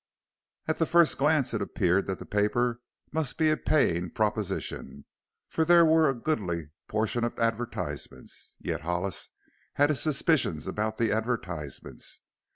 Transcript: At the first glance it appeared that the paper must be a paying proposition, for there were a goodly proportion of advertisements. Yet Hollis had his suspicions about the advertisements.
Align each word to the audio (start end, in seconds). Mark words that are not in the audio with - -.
At 0.67 0.79
the 0.79 0.87
first 0.87 1.19
glance 1.19 1.53
it 1.53 1.61
appeared 1.61 2.07
that 2.07 2.17
the 2.17 2.25
paper 2.25 2.81
must 3.11 3.37
be 3.37 3.51
a 3.51 3.55
paying 3.55 4.09
proposition, 4.09 5.05
for 5.47 5.63
there 5.63 5.85
were 5.85 6.09
a 6.09 6.15
goodly 6.15 6.71
proportion 6.87 7.23
of 7.23 7.37
advertisements. 7.37 8.57
Yet 8.59 8.81
Hollis 8.81 9.29
had 9.73 9.91
his 9.91 9.99
suspicions 10.01 10.65
about 10.65 10.97
the 10.97 11.11
advertisements. 11.11 12.21